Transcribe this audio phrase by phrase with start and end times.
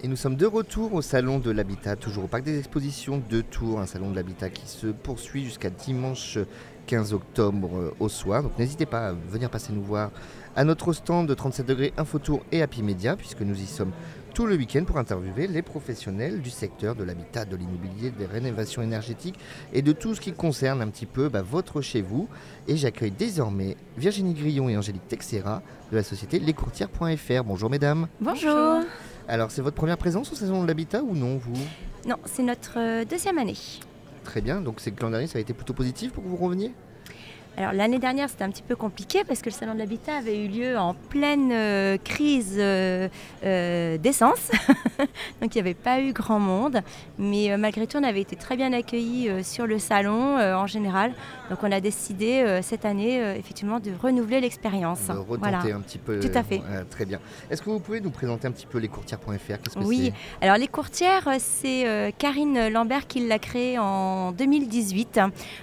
[0.00, 3.40] Et nous sommes de retour au Salon de l'Habitat, toujours au Parc des Expositions de
[3.40, 6.38] Tours, un Salon de l'Habitat qui se poursuit jusqu'à dimanche
[6.86, 8.44] 15 octobre euh, au soir.
[8.44, 10.12] Donc n'hésitez pas à venir passer nous voir
[10.54, 13.90] à notre stand de 37 degrés Infotour et Happy Media, puisque nous y sommes
[14.34, 18.82] tout le week-end pour interviewer les professionnels du secteur de l'habitat, de l'immobilier, des rénovations
[18.82, 19.40] énergétiques
[19.72, 22.28] et de tout ce qui concerne un petit peu bah, votre chez vous.
[22.68, 25.60] Et j'accueille désormais Virginie Grillon et Angélique Texera
[25.90, 27.42] de la société lescourtières.fr.
[27.44, 28.06] Bonjour mesdames.
[28.20, 28.84] Bonjour.
[29.28, 31.52] Alors c'est votre première présence au Salon de l'Habitat ou non vous?
[32.06, 33.56] Non, c'est notre euh, deuxième année.
[34.24, 36.36] Très bien, donc c'est que l'an dernier ça a été plutôt positif pour que vous
[36.36, 36.72] reveniez?
[37.58, 40.44] Alors l'année dernière c'était un petit peu compliqué parce que le salon de l'habitat avait
[40.44, 43.08] eu lieu en pleine euh, crise euh,
[43.44, 44.52] euh, d'essence,
[45.40, 46.82] donc il n'y avait pas eu grand monde,
[47.18, 51.12] mais malgré tout on avait été très bien accueillis sur le salon en général,
[51.50, 55.08] donc on a décidé cette année effectivement de renouveler l'expérience.
[55.08, 56.20] De retenter un petit peu.
[56.20, 56.62] Tout à fait.
[56.90, 57.18] très bien.
[57.50, 62.14] Est-ce que vous pouvez nous présenter un petit peu lescourtières.fr Oui, alors les courtières c'est
[62.18, 65.20] Karine Lambert qui l'a créé en 2018.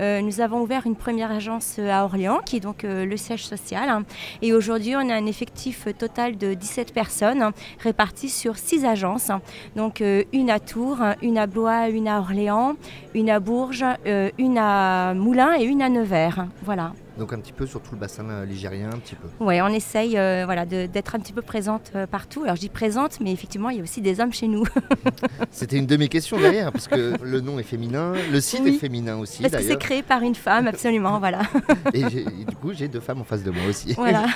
[0.00, 4.04] nous avons ouvert une première agence à Orléans, qui est donc euh, le siège social.
[4.42, 9.30] Et aujourd'hui, on a un effectif total de 17 personnes réparties sur 6 agences.
[9.76, 12.76] Donc euh, une à Tours, une à Blois, une à Orléans,
[13.14, 16.46] une à Bourges, euh, une à Moulins et une à Nevers.
[16.62, 16.92] Voilà.
[17.18, 19.28] Donc un petit peu sur tout le bassin euh, ligérien, un petit peu.
[19.40, 22.42] Oui, on essaye euh, voilà, d'être un petit peu présente euh, partout.
[22.44, 24.64] Alors je dis présente, mais effectivement, il y a aussi des hommes chez nous.
[25.50, 28.72] C'était une de mes questions derrière, parce que le nom est féminin, le site est
[28.72, 29.42] féminin aussi.
[29.42, 31.42] Parce que c'est créé par une femme, absolument, voilà.
[31.94, 33.94] Et, du coup, j'ai deux femmes en face de moi aussi.
[33.94, 34.26] Voilà.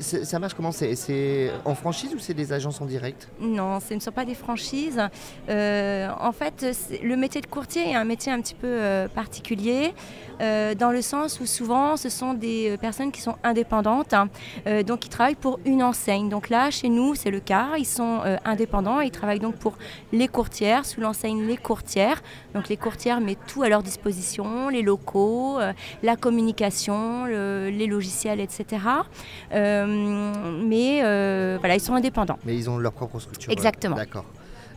[0.00, 0.72] ça marche comment?
[0.72, 3.28] C'est en franchise ou c'est des agences en direct?
[3.40, 4.98] Non, ce ne sont pas des franchises.
[5.48, 6.66] en fait,
[7.02, 9.94] le métier de courtier est un métier un petit peu particulier,
[10.40, 14.28] dans le sens où souvent, ce sont des euh, personnes qui sont indépendantes, hein,
[14.66, 16.28] euh, donc qui travaillent pour une enseigne.
[16.28, 17.76] Donc là, chez nous, c'est le cas.
[17.78, 19.76] Ils sont euh, indépendants ils travaillent donc pour
[20.12, 22.22] les courtières, sous l'enseigne Les Courtières.
[22.54, 25.58] Donc les courtières mettent tout à leur disposition, les locaux,
[26.02, 28.82] la communication, les logiciels, etc.
[29.50, 31.00] mais
[31.58, 32.38] voilà, ils sont indépendants.
[32.44, 33.52] Mais ils ont leur propre structure.
[33.52, 33.96] Exactement.
[33.96, 34.24] D'accord.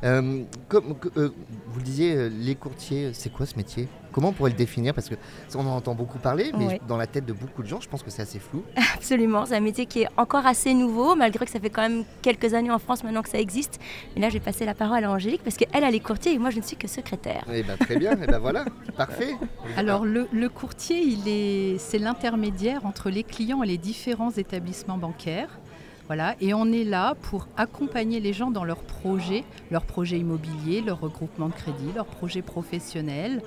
[0.02, 3.88] comme, vous le disiez, les courtiers, c'est quoi ce métier?
[4.16, 5.16] Comment on pourrait le définir Parce que
[5.56, 8.02] on en entend beaucoup parler, mais dans la tête de beaucoup de gens, je pense
[8.02, 8.64] que c'est assez flou.
[8.96, 12.06] Absolument, c'est un métier qui est encore assez nouveau, malgré que ça fait quand même
[12.22, 13.78] quelques années en France maintenant que ça existe.
[14.16, 16.50] Mais là, j'ai passé la parole à Angélique parce qu'elle a les courtiers et moi,
[16.50, 17.44] je ne suis que secrétaire.
[17.52, 18.64] Eh ben, très bien, et eh ben voilà,
[18.96, 19.36] parfait.
[19.76, 24.98] Alors, le, le courtier, il est, c'est l'intermédiaire entre les clients et les différents établissements
[24.98, 25.60] bancaires.
[26.08, 30.82] Voilà, et on est là pour accompagner les gens dans leurs projets, leurs projets immobiliers,
[30.82, 33.42] leur regroupement de crédit, leurs projets professionnels,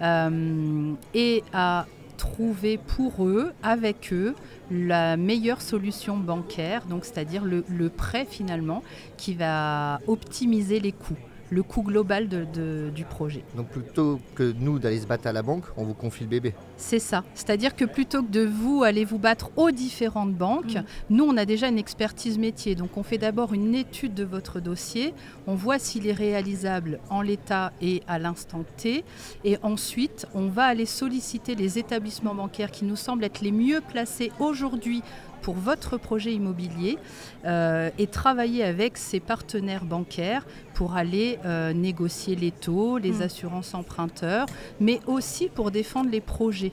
[0.00, 4.34] euh, et à trouver pour eux, avec eux,
[4.70, 8.82] la meilleure solution bancaire, donc c'est-à-dire le prêt finalement
[9.16, 11.16] qui va optimiser les coûts
[11.50, 13.42] le coût global du projet.
[13.56, 16.54] Donc plutôt que nous d'aller se battre à la banque, on vous confie le bébé.
[16.76, 17.24] C'est ça.
[17.34, 20.84] C'est-à-dire que plutôt que de vous aller vous battre aux différentes banques, mm.
[21.10, 22.74] nous on a déjà une expertise métier.
[22.74, 25.12] Donc on fait d'abord une étude de votre dossier,
[25.46, 29.04] on voit s'il est réalisable en l'état et à l'instant T,
[29.44, 33.80] et ensuite on va aller solliciter les établissements bancaires qui nous semblent être les mieux
[33.80, 35.02] placés aujourd'hui
[35.42, 36.98] pour votre projet immobilier
[37.44, 43.22] euh, et travailler avec ses partenaires bancaires pour aller euh, négocier les taux, les mmh.
[43.22, 44.46] assurances emprunteurs,
[44.80, 46.72] mais aussi pour défendre les projets.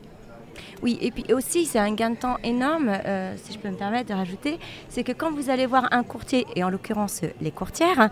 [0.81, 3.75] Oui, et puis aussi, c'est un gain de temps énorme, euh, si je peux me
[3.75, 4.59] permettre de rajouter,
[4.89, 8.09] c'est que quand vous allez voir un courtier, et en l'occurrence les courtières,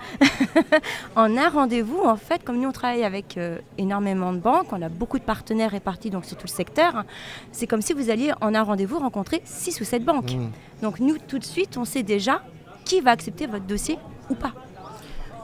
[1.16, 4.82] en un rendez-vous, en fait, comme nous on travaille avec euh, énormément de banques, on
[4.82, 7.04] a beaucoup de partenaires répartis donc sur tout le secteur,
[7.52, 10.34] c'est comme si vous alliez en un rendez-vous rencontrer six ou sept banques.
[10.34, 10.52] Mmh.
[10.82, 12.42] Donc nous, tout de suite, on sait déjà
[12.84, 13.98] qui va accepter votre dossier
[14.30, 14.54] ou pas.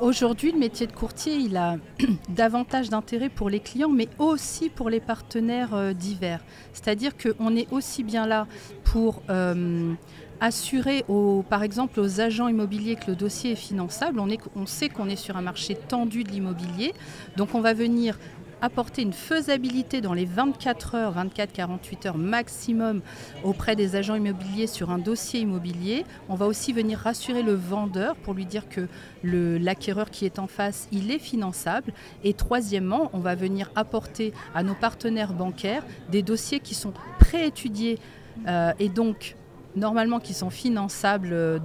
[0.02, 1.78] Aujourd'hui, le métier de courtier, il a
[2.30, 6.44] davantage d'intérêt pour les clients, mais aussi pour les partenaires euh, divers.
[6.74, 8.48] C'est-à-dire qu'on est aussi bien là
[8.84, 9.94] pour euh,
[10.40, 11.06] assurer,
[11.52, 14.20] par exemple, aux agents immobiliers que le dossier est finançable.
[14.20, 16.96] On, on sait qu'on est sur un marché tendu de l'immobilier,
[17.38, 18.18] donc on va venir
[18.62, 23.02] apporter une faisabilité dans les 24 heures, 24-48 heures maximum
[23.44, 26.06] auprès des agents immobiliers sur un dossier immobilier.
[26.30, 28.88] On va aussi venir rassurer le vendeur pour lui dire que
[29.24, 31.94] l'acquéreur qui est en face, il est finançable.
[32.24, 38.00] Et troisièmement, on va venir apporter à nos partenaires bancaires des dossiers qui sont préétudiés
[38.48, 39.36] euh, et donc
[39.76, 41.60] normalement qui sont finançables euh,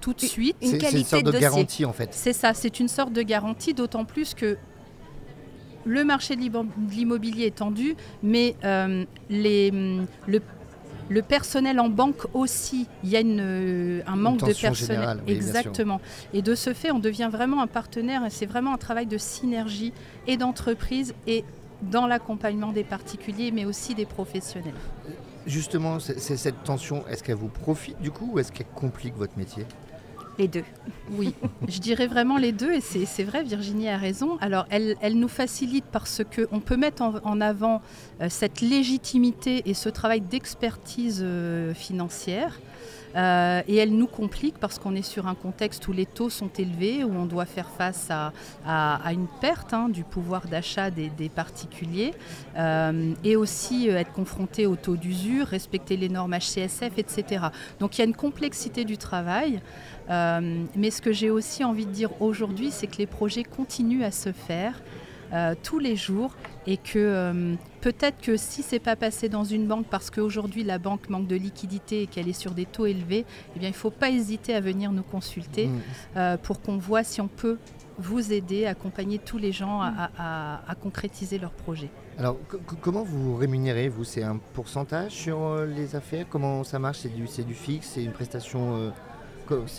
[0.00, 0.56] tout de suite.
[0.60, 2.10] Une qualité une sorte de garantie en fait.
[2.12, 4.58] C'est ça, c'est une sorte de garantie, d'autant plus que
[5.84, 6.42] le marché de
[6.90, 9.70] l'immobilier est tendu, mais euh, les,
[10.26, 10.40] le
[11.10, 14.74] Le personnel en banque aussi, il y a une, un manque de personnel.
[14.74, 16.00] Générale, oui, Exactement.
[16.32, 18.22] Et de ce fait, on devient vraiment un partenaire.
[18.30, 19.92] C'est vraiment un travail de synergie
[20.26, 21.44] et d'entreprise et
[21.82, 24.72] dans l'accompagnement des particuliers, mais aussi des professionnels.
[25.46, 29.36] Justement, c'est cette tension, est-ce qu'elle vous profite du coup ou est-ce qu'elle complique votre
[29.36, 29.66] métier?
[30.38, 30.64] Les deux.
[31.10, 31.34] Oui,
[31.68, 34.38] je dirais vraiment les deux et c'est vrai, Virginie a raison.
[34.40, 37.82] Alors, elle, nous facilite parce qu'on peut mettre en, avant
[38.22, 42.58] euh, cette légitimité et ce travail d'expertise euh, financière.
[43.16, 46.50] Euh, et elle nous complique parce qu'on est sur un contexte où les taux sont
[46.58, 48.32] élevés, où on doit faire face à,
[49.12, 52.12] une perte hein, du pouvoir d'achat des, particuliers
[52.56, 57.46] euh, et aussi euh, être confronté aux taux d'usure, respecter les normes HCSF, etc.
[57.80, 59.60] Donc il y a une complexité du travail.
[60.08, 64.10] mais ce que j'ai aussi envie de dire aujourd'hui, c'est que les projets continuent à
[64.10, 64.74] se faire.
[65.34, 66.30] Euh, tous les jours
[66.64, 70.78] et que euh, peut-être que si c'est pas passé dans une banque parce qu'aujourd'hui la
[70.78, 73.24] banque manque de liquidité et qu'elle est sur des taux élevés,
[73.56, 75.80] eh bien il ne faut pas hésiter à venir nous consulter mmh.
[76.18, 77.58] euh, pour qu'on voit si on peut
[77.98, 81.90] vous aider, accompagner tous les gens à, concrétiser leurs projets.
[82.18, 82.36] Alors,
[82.80, 84.02] comment vous rémunérez, vous?
[84.02, 86.26] C'est un pourcentage sur les affaires?
[86.28, 86.98] Comment ça marche?
[86.98, 87.90] C'est du, du fixe?
[87.94, 88.92] C'est une prestation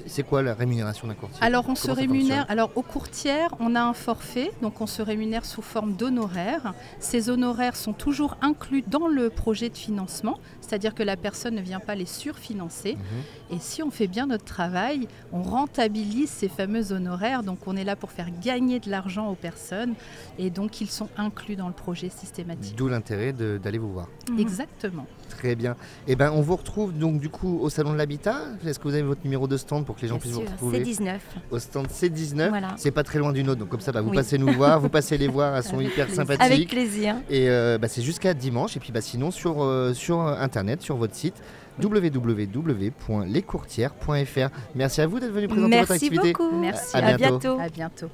[0.07, 1.39] c'est quoi la rémunération d'un courtier?
[1.41, 2.45] Alors on se rémunère.
[2.49, 6.73] Alors aux courtières, on a un forfait, donc on se rémunère sous forme d'honoraires.
[6.99, 11.61] Ces honoraires sont toujours inclus dans le projet de financement, c'est-à-dire que la personne ne
[11.61, 12.95] vient pas les surfinancer.
[12.95, 13.57] Mhm.
[13.57, 17.43] Et si on fait bien notre travail, on rentabilise ces fameux honoraires.
[17.43, 19.93] Donc on est là pour faire gagner de l'argent aux personnes,
[20.37, 22.75] et donc ils sont inclus dans le projet systématique.
[22.75, 24.07] D'où l'intérêt d'aller vous voir.
[24.37, 25.05] Exactement.
[25.37, 25.71] Très bien.
[26.07, 28.37] Et eh ben on vous retrouve donc du coup au salon de l'habitat.
[28.65, 30.83] Est-ce que vous avez votre numéro de stand pour que les gens puissent vous retrouver
[30.83, 31.17] C19.
[31.51, 32.73] Au stand C19.
[32.77, 34.89] C'est pas très loin d'une autre, donc comme ça, bah, vous passez nous voir, vous
[34.97, 36.41] passez les voir, elles sont hyper sympathiques.
[36.41, 37.15] Avec plaisir.
[37.29, 38.75] Et euh, bah, c'est jusqu'à dimanche.
[38.77, 41.35] Et puis bah, sinon, sur, euh, sur internet, sur votre site
[41.81, 44.49] www.lescourtières.fr.
[44.75, 46.21] Merci à vous d'être venu présenter votre activité.
[46.23, 46.55] Merci beaucoup.
[46.57, 46.95] Merci.
[46.95, 47.57] À, bientôt.
[47.59, 48.07] À bientôt.